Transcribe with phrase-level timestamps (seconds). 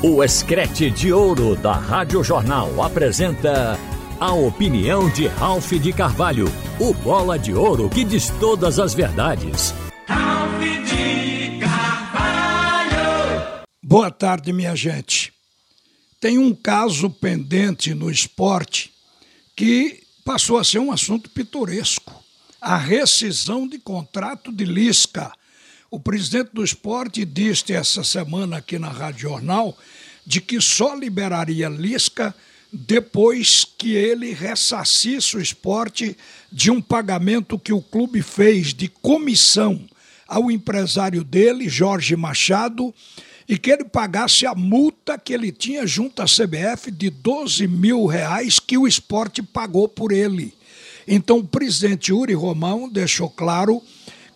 [0.00, 3.76] O Escrete de Ouro da Rádio Jornal apresenta
[4.20, 6.46] a opinião de Ralph de Carvalho,
[6.78, 9.74] o bola de ouro que diz todas as verdades.
[10.06, 12.94] Ralph de Carvalho!
[13.82, 15.32] Boa tarde, minha gente.
[16.20, 18.92] Tem um caso pendente no esporte
[19.56, 22.14] que passou a ser um assunto pitoresco:
[22.60, 25.32] a rescisão de contrato de Lisca
[25.90, 29.76] o presidente do esporte disse essa semana aqui na Rádio Jornal
[30.26, 32.34] de que só liberaria Lisca
[32.70, 36.14] depois que ele ressarcisse o esporte
[36.52, 39.80] de um pagamento que o clube fez de comissão
[40.26, 42.94] ao empresário dele, Jorge Machado,
[43.48, 48.04] e que ele pagasse a multa que ele tinha junto à CBF de 12 mil
[48.04, 50.52] reais que o esporte pagou por ele.
[51.06, 53.82] Então o presidente Uri Romão deixou claro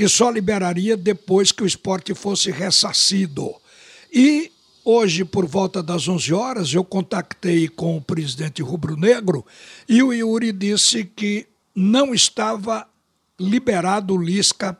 [0.00, 3.54] que só liberaria depois que o esporte fosse ressarcido.
[4.10, 4.50] E
[4.82, 9.44] hoje, por volta das 11 horas, eu contactei com o presidente rubro-negro
[9.86, 12.88] e o Yuri disse que não estava
[13.38, 14.74] liberado o Lisca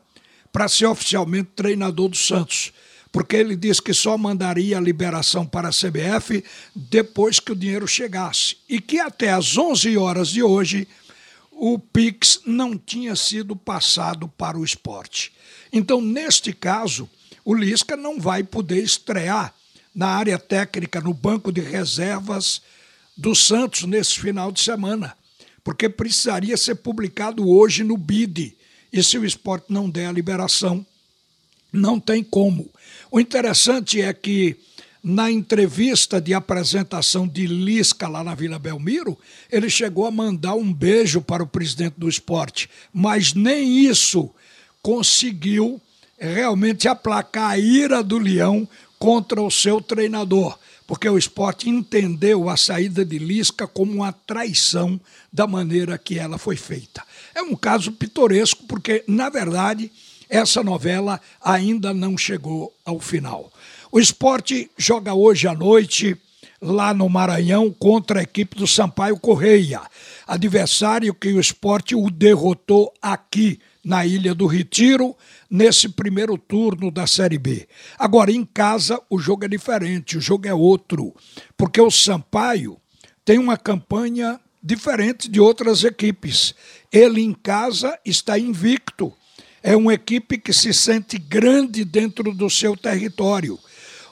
[0.51, 2.73] para ser oficialmente treinador do Santos,
[3.13, 6.43] porque ele disse que só mandaria a liberação para a CBF
[6.75, 10.89] depois que o dinheiro chegasse e que até às 11 horas de hoje
[11.63, 15.31] o Pix não tinha sido passado para o esporte.
[15.71, 17.07] Então, neste caso,
[17.45, 19.55] o Lisca não vai poder estrear
[19.95, 22.63] na área técnica, no banco de reservas
[23.15, 25.15] do Santos nesse final de semana,
[25.63, 28.57] porque precisaria ser publicado hoje no BID.
[28.91, 30.85] E se o esporte não der a liberação,
[31.71, 32.71] não tem como.
[33.11, 34.57] O interessante é que
[35.03, 39.19] na entrevista de apresentação de Lisca lá na Vila Belmiro,
[39.51, 44.31] ele chegou a mandar um beijo para o presidente do esporte, mas nem isso
[44.83, 45.81] conseguiu
[46.19, 52.57] realmente aplacar a ira do Leão contra o seu treinador, porque o esporte entendeu a
[52.57, 55.01] saída de Lisca como uma traição
[55.33, 57.03] da maneira que ela foi feita.
[57.35, 59.91] É um caso pitoresco, porque, na verdade,
[60.29, 63.51] essa novela ainda não chegou ao final.
[63.93, 66.17] O esporte joga hoje à noite
[66.63, 69.81] lá no Maranhão contra a equipe do Sampaio Correia,
[70.29, 75.17] adversário que o esporte o derrotou aqui na Ilha do Retiro,
[75.51, 77.67] nesse primeiro turno da Série B.
[77.99, 81.13] Agora, em casa, o jogo é diferente, o jogo é outro,
[81.57, 82.77] porque o Sampaio
[83.25, 86.55] tem uma campanha diferente de outras equipes.
[86.93, 89.13] Ele em casa está invicto.
[89.61, 93.59] É uma equipe que se sente grande dentro do seu território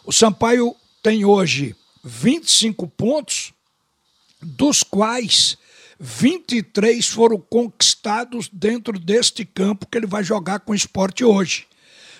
[0.09, 3.53] o Sampaio tem hoje 25 pontos,
[4.41, 5.59] dos quais
[6.01, 11.67] 23 foram conquistados dentro deste campo que ele vai jogar com o esporte hoje.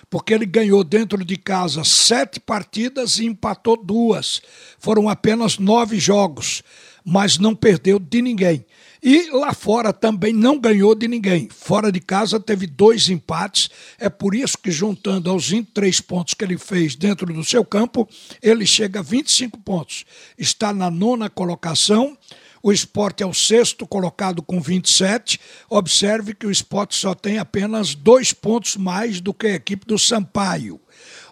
[0.07, 4.39] Porque ele ganhou dentro de casa sete partidas e empatou duas.
[4.77, 6.61] Foram apenas nove jogos,
[7.05, 8.65] mas não perdeu de ninguém.
[9.01, 11.47] E lá fora também não ganhou de ninguém.
[11.49, 13.69] Fora de casa teve dois empates.
[13.97, 18.07] É por isso que, juntando aos 23 pontos que ele fez dentro do seu campo,
[18.41, 20.05] ele chega a 25 pontos.
[20.37, 22.17] Está na nona colocação.
[22.61, 25.39] O esporte é o sexto colocado com 27.
[25.69, 29.97] Observe que o esporte só tem apenas dois pontos mais do que a equipe do
[29.97, 30.79] Sampaio.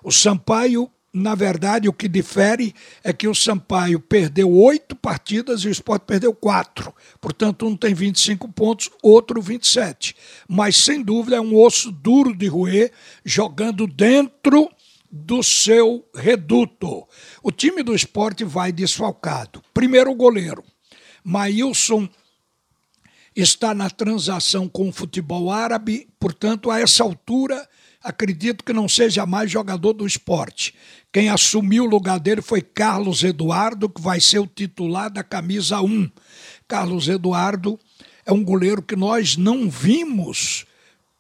[0.02, 2.74] O Sampaio na verdade, o que difere
[3.04, 6.94] é que o Sampaio perdeu oito partidas e o Sport perdeu quatro.
[7.20, 10.16] Portanto, um tem 25 pontos, outro 27.
[10.48, 12.92] Mas, sem dúvida, é um osso duro de roer,
[13.26, 14.70] jogando dentro
[15.12, 17.08] do seu reduto.
[17.42, 19.64] O time do esporte vai desfalcado.
[19.74, 20.64] Primeiro, o goleiro.
[21.24, 22.08] Maílson
[23.36, 27.68] está na transação com o futebol árabe, portanto, a essa altura
[28.08, 30.74] acredito que não seja mais jogador do esporte.
[31.12, 35.82] Quem assumiu o lugar dele foi Carlos Eduardo, que vai ser o titular da camisa
[35.82, 36.10] 1.
[36.66, 37.78] Carlos Eduardo
[38.26, 40.66] é um goleiro que nós não vimos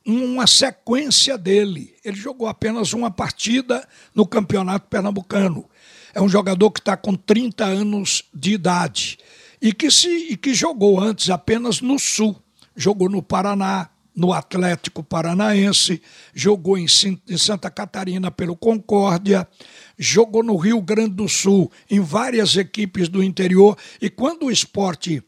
[0.06, 1.94] uma sequência dele.
[2.06, 5.69] Ele jogou apenas uma partida no Campeonato Pernambucano.
[6.13, 9.18] É um jogador que está com 30 anos de idade
[9.62, 12.42] e que, se, e que jogou antes apenas no Sul.
[12.78, 16.02] Jogou no Paraná, no Atlético Paranaense,
[16.34, 19.48] jogou em, Santa Catarina pelo Concórdia,
[19.96, 23.78] jogou no Rio Grande do Sul, em várias equipes do interior.
[24.02, 25.24] E quando o esporte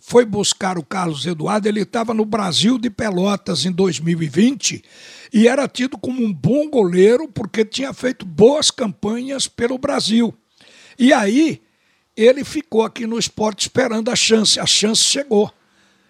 [0.00, 4.82] foi buscar o Carlos Eduardo, ele estava no Brasil de Pelotas em 2020
[5.32, 10.34] e era tido como um bom goleiro porque tinha feito boas campanhas pelo Brasil.
[10.98, 11.62] E aí
[12.16, 14.58] ele ficou aqui no esporte esperando a chance.
[14.58, 15.52] A chance chegou.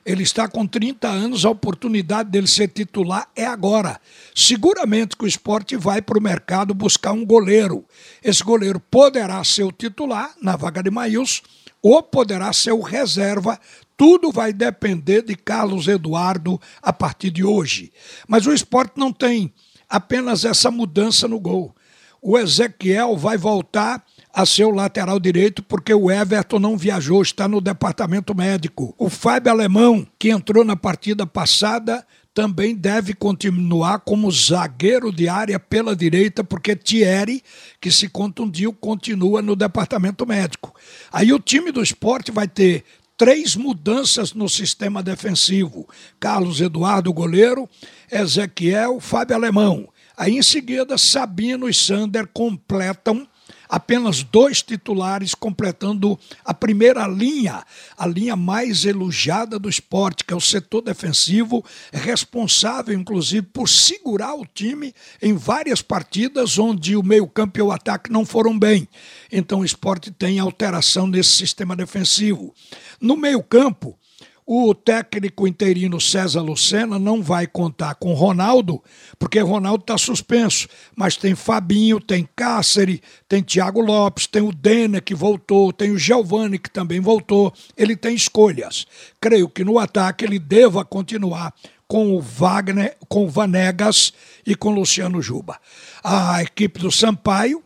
[0.04, 3.98] Ele está com 30 anos, a oportunidade dele ser titular é agora.
[4.34, 7.84] Seguramente que o esporte vai para o mercado buscar um goleiro.
[8.22, 11.42] Esse goleiro poderá ser o titular na vaga de Maílson
[11.80, 13.58] ou poderá ser o reserva.
[13.96, 17.90] Tudo vai depender de Carlos Eduardo a partir de hoje.
[18.28, 19.54] Mas o esporte não tem
[19.88, 21.74] apenas essa mudança no gol.
[22.20, 24.04] O Ezequiel vai voltar
[24.34, 28.92] a ser o lateral direito, porque o Everton não viajou, está no departamento médico.
[28.98, 32.04] O Fábio Alemão, que entrou na partida passada,
[32.34, 37.44] também deve continuar como zagueiro de área pela direita, porque Thierry,
[37.80, 40.74] que se contundiu, continua no departamento médico.
[41.12, 42.84] Aí o time do esporte vai ter
[43.16, 45.88] três mudanças no sistema defensivo:
[46.18, 47.68] Carlos Eduardo, goleiro,
[48.10, 49.88] Ezequiel, Fábio Alemão.
[50.16, 53.28] Aí em seguida, Sabino e Sander completam
[53.68, 57.64] apenas dois titulares completando a primeira linha,
[57.96, 64.34] a linha mais elogiada do esporte, que é o setor defensivo, responsável inclusive por segurar
[64.34, 68.88] o time em várias partidas onde o meio-campo e o ataque não foram bem.
[69.30, 72.54] Então o esporte tem alteração nesse sistema defensivo.
[73.00, 73.98] No meio-campo,
[74.46, 78.82] o técnico interino César Lucena não vai contar com Ronaldo,
[79.18, 80.68] porque Ronaldo está suspenso.
[80.94, 85.98] Mas tem Fabinho, tem Cáceres, tem Thiago Lopes, tem o Dena que voltou, tem o
[85.98, 87.54] Giovani que também voltou.
[87.74, 88.86] Ele tem escolhas.
[89.18, 91.54] Creio que no ataque ele deva continuar
[91.88, 94.12] com o Wagner, com o Vanegas
[94.46, 95.58] e com o Luciano Juba.
[96.02, 97.62] A equipe do Sampaio,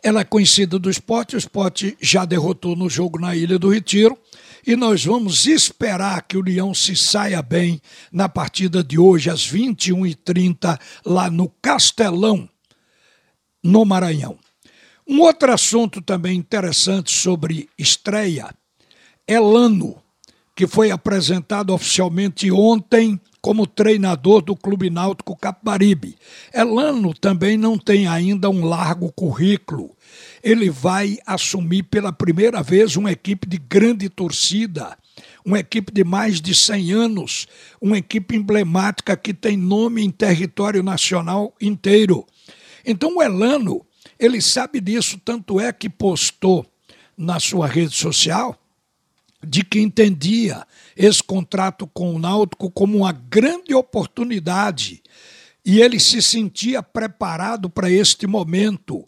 [0.00, 4.16] ela é conhecida do esporte, o esporte já derrotou no jogo na Ilha do Retiro
[4.66, 7.80] e nós vamos esperar que o Leão se saia bem
[8.12, 12.48] na partida de hoje, às 21h30, lá no Castelão,
[13.62, 14.38] no Maranhão.
[15.06, 18.54] Um outro assunto também interessante sobre estreia
[19.26, 20.00] é Lano,
[20.54, 26.16] que foi apresentado oficialmente ontem como treinador do Clube Náutico Capibaribe.
[26.54, 29.90] Elano também não tem ainda um largo currículo.
[30.42, 34.96] Ele vai assumir pela primeira vez uma equipe de grande torcida,
[35.44, 37.48] uma equipe de mais de 100 anos,
[37.80, 42.24] uma equipe emblemática que tem nome em território nacional inteiro.
[42.86, 43.84] Então o Elano,
[44.20, 46.64] ele sabe disso, tanto é que postou
[47.18, 48.56] na sua rede social
[49.44, 50.66] de que entendia
[50.96, 55.02] esse contrato com o Náutico como uma grande oportunidade
[55.64, 59.04] e ele se sentia preparado para este momento.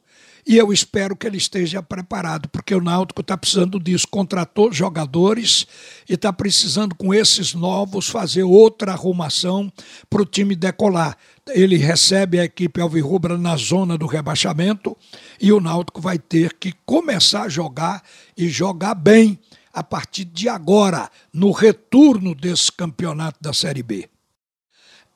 [0.47, 4.07] E eu espero que ele esteja preparado, porque o Náutico está precisando disso.
[4.07, 5.67] Contratou jogadores
[6.07, 9.73] e está precisando, com esses novos, fazer outra arrumação
[10.11, 11.17] para o time decolar.
[11.49, 14.95] Ele recebe a equipe Alvirrubra na zona do rebaixamento
[15.41, 18.03] e o Náutico vai ter que começar a jogar
[18.37, 19.39] e jogar bem
[19.75, 24.09] a partir de agora, no retorno desse campeonato da Série B.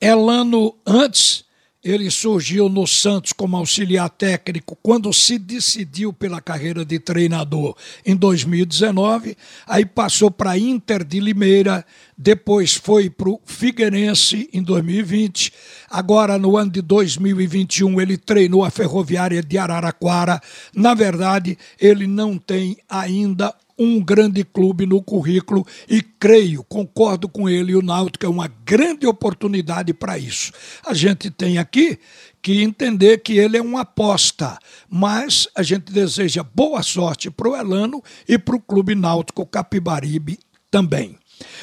[0.00, 1.44] Elano, antes,
[1.82, 8.16] ele surgiu no Santos como auxiliar técnico quando se decidiu pela carreira de treinador em
[8.16, 15.52] 2019, aí passou para Inter de Limeira, depois foi para o Figueirense em 2020,
[15.88, 20.40] agora no ano de 2021 ele treinou a Ferroviária de Araraquara.
[20.74, 27.48] Na verdade, ele não tem ainda um grande clube no currículo e creio, concordo com
[27.48, 30.52] ele, o Náutico é uma grande oportunidade para isso.
[30.84, 31.98] A gente tem aqui
[32.42, 34.58] que entender que ele é uma aposta,
[34.88, 40.38] mas a gente deseja boa sorte para o Elano e para o Clube Náutico Capibaribe
[40.70, 41.16] também.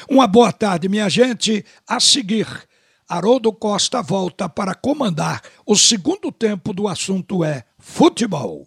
[0.08, 1.64] Uma boa tarde, minha gente.
[1.86, 2.46] A seguir,
[3.08, 8.66] Haroldo Costa volta para comandar o segundo tempo do assunto é futebol.